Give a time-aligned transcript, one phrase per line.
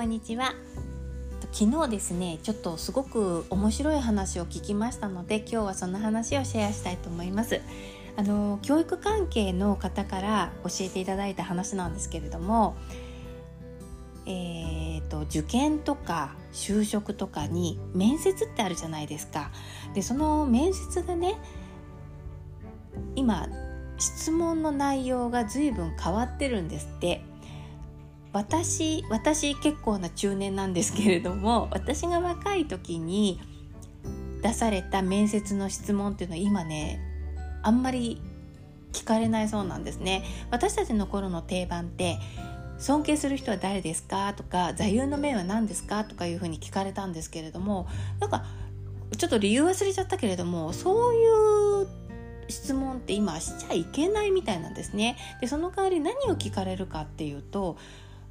[0.00, 0.54] こんにちは。
[1.52, 7.60] 昨日ですねちょっとすごく面白い話を聞きましたので今日はその話をシェアしたいと思います。
[8.16, 12.76] あの教育関係の方から教えていただいた話なんですけれども
[14.24, 19.50] えーと、受験とか就職とかに面接ってあるじゃないですか。
[19.92, 21.36] でその面接がね
[23.16, 23.48] 今
[23.98, 27.22] 質問の内容が随分変わってるんですって。
[28.32, 33.40] 私私結構な中年なんですけれども 私が若い時に
[34.42, 37.00] 出された面接の質問っていうのは今ね
[37.62, 38.20] あんまり
[38.92, 40.24] 聞かれないそうなんですね。
[40.50, 42.18] 私たちの頃の定番って
[42.78, 44.32] 尊敬する人は誰ですか？
[44.34, 46.04] とか座右の銘は何ですか？
[46.04, 47.86] とかいうふうに聞かれたんですけれども
[48.20, 48.44] なんか
[49.16, 51.88] ちょっと理由忘れちゃったけれどもそういう
[52.48, 55.16] 質問って今しちゃいけないみたいなんですね。
[55.40, 57.76] でその代わり何を聞かれるかっていうと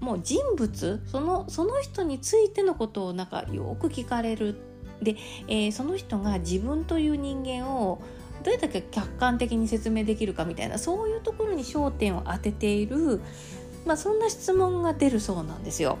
[0.00, 4.56] もう人物そのその人についてのことをなんかよく聞かれる
[5.02, 5.16] で、
[5.48, 8.02] えー、その人が自分という人間を
[8.44, 13.20] どれだけ客観的に説明できるかみたいなそういうところに焦点を当てている、
[13.84, 15.98] まあ、そんな質問が出るそうなんですよ。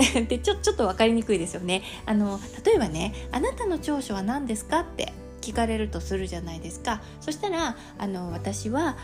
[0.28, 5.12] でちょちょっと分かりにくいですよねあの例えばね「あなたの長所は何ですか?」って
[5.42, 8.96] 聞かれるとするじゃないですかそしたらあの私は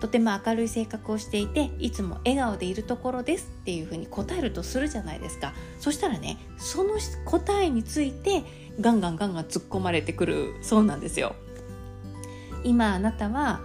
[0.00, 5.54] とても明るい性格をしていていつも笑顔でいるところですっていうふうに答えるとするじゃないですか。
[5.80, 8.42] そしたらねその答えについて
[8.80, 11.34] ガンガンガンガン突っ込まれてくるそうなんですよ。
[12.64, 13.60] 今あなたは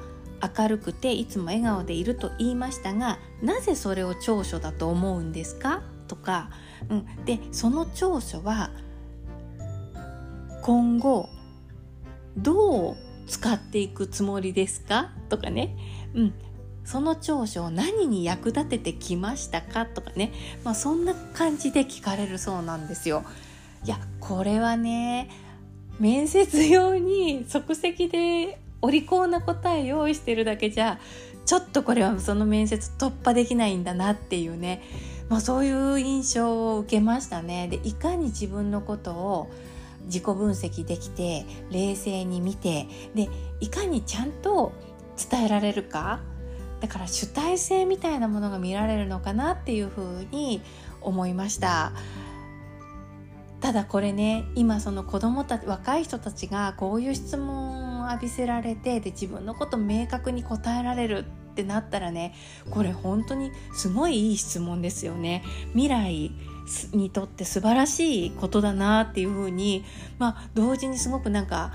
[0.58, 5.82] 明るくていつも笑顔でいると言いましたがなぜそれを長所だと思うんですか？
[6.08, 6.50] とか、
[6.90, 8.72] うん、でその長所は
[10.62, 11.30] 今後
[12.38, 12.96] どう
[13.28, 15.12] 使っていくつもりですか？
[15.30, 15.78] とかね、
[16.14, 16.34] うん、
[16.84, 20.32] その長所を何に役立ててきましたかとかね、
[20.64, 23.24] まあ、そんな感じで聞かれるそうなんですよ。
[23.86, 25.30] いやこれはね
[26.00, 31.00] 面接用に即席でお利口な答え用意してるだけじゃ
[31.46, 34.82] ちょっとこれはその面接突破できないんだなっていうね、
[35.30, 37.68] まあ、そういう印象を受けましたね。
[37.68, 39.52] でいかに自分のことを
[40.06, 44.72] 自己分析できて冷静に見てでいかにちゃんと
[45.20, 46.22] 伝えられるか？
[46.80, 50.62] だから主体性みたいなものが見られるのかなっていうふうに
[51.02, 51.92] 思いました。
[53.60, 62.34] ただこれね今その子供たち若い人たちがこういう質問を浴びせられてで自分のこと明確に答えられるってなったらね
[62.70, 65.44] これ本当にすごいいい質問ですよね。
[65.74, 66.32] 未来
[66.94, 69.84] にとって素晴らしいことだなっていうふうに、
[70.20, 71.74] まあ、同時にすごくなんか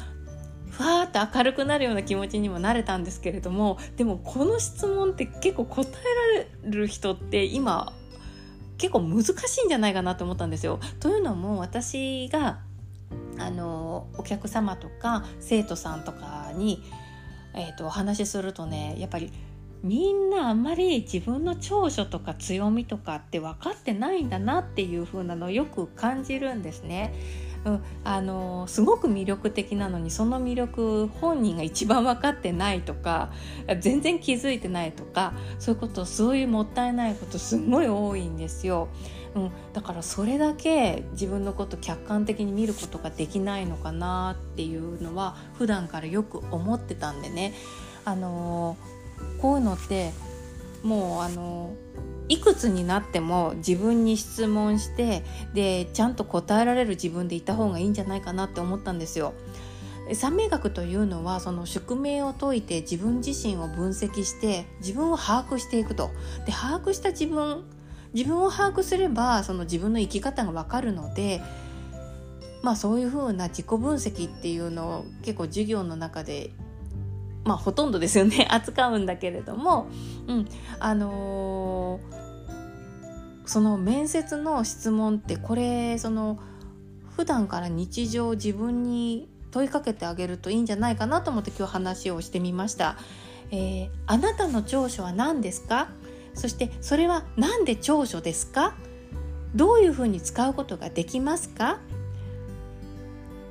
[0.77, 7.93] ふわーっと明るくなるような気持ちにもなれたんですけれどもでもこの質問って結構答えられる人って今
[8.79, 10.81] 結構難しいんじゃないかなと思ったんですよ。
[10.99, 12.59] というのも私が
[13.39, 16.83] あのお客様とか生徒さんとかに、
[17.55, 19.33] えーとお話しするとねやっぱり
[19.85, 27.13] みんなあんまり自分の長所とか強みとかって分かってないんだなっていう風なのをよく感じるんですね。
[27.67, 33.33] うん、あのすごく魅力的なのにその魅力本人が一番分かってないとか
[33.81, 38.89] 全然気づいてないとかそういうことそういうもったいないことすごい多いんですよ。
[39.35, 47.53] うん、だからそれだけ自分のこと客観的に見ることができないのかなっていうのは普段からよく思ってたんでね。
[48.07, 48.94] あのー
[49.45, 50.15] こういうのって
[50.83, 51.75] もうあの
[52.31, 55.23] いくつになっても自分に質問して
[55.53, 59.35] でちゃんと答えられる自分でいた方がいいんじゃないかなって思ったんですよ。
[60.15, 66.09] 三名学というのはその宿命を解いて自分自身を分析して自分を把握していくと。
[66.47, 67.65] で把握した自分
[68.15, 71.43] 自分を把握すればその自分の生き方がわかるので
[72.63, 76.53] まあそういうふうな自己分析っていうのを結構授業の中で
[77.45, 78.47] まあほとんどですよね。
[78.51, 79.87] 扱うんだけれども、
[80.27, 80.49] うん。
[80.81, 86.39] あのー、その面接の質問ってこれその
[87.17, 92.97] 普段から日常自分に問いかけてあげるといいんじゃないかなと思って今日話をしてみました。
[93.51, 95.89] えー、あなたの長所は何ですか？
[96.33, 98.75] そしてそれは何で長所ですか？
[99.55, 101.79] どういうふうに使うことができますか？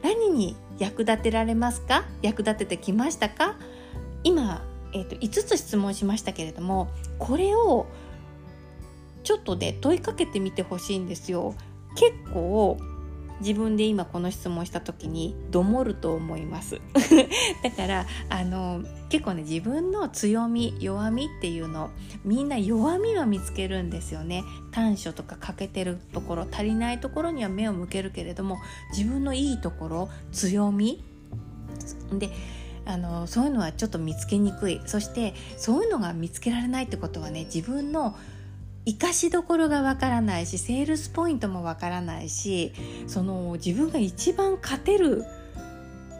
[0.01, 2.03] 何に役立てられますか？
[2.21, 3.55] 役立ててきましたか、
[4.93, 7.87] えーと、5つ質問しましたけれどもこれを
[9.23, 11.55] ちょっとね問いかけてみてほしいんですよ。
[11.95, 12.77] 結構
[13.39, 16.79] 自分で今この質問した時にどもると思います
[17.63, 21.91] だからあの結構ね自分の強み弱みっていうの
[22.23, 28.57] みんな弱みは見つけるんですよね短所とか欠けてるところ足りないところには目を向けるけれども
[28.91, 31.03] 自分のいいところ強み
[32.13, 32.29] で
[32.85, 34.81] あのそういうのはちょっと見つけにくい。
[34.85, 38.15] そしてそういうのが見つけられないってことはね自分の
[38.85, 42.73] 生かしどころがわからないしセールスポイントもわからないし
[43.07, 45.23] その自分が一番勝てる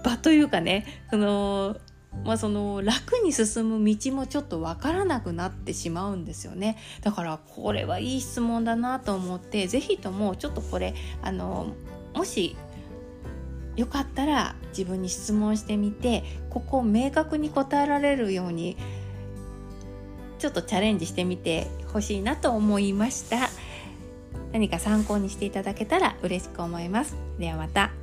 [0.03, 1.77] 場というかねその
[2.23, 6.77] まあ、その楽に進む道もちょっと分からなくなってしまうんですよね。
[7.01, 10.93] だからこれはいい質問だなと思って是非ともちょっとこれ
[11.23, 11.73] あの
[12.13, 12.55] もし
[13.75, 18.77] よかったら自分に質問してみてここを明確に答えられるように
[20.39, 23.49] ちょっとチャレンジしてみてほしいなと思いました。
[24.51, 27.15] 何か参考にしていただけたら嬉しく思います。
[27.39, 28.02] ではまた。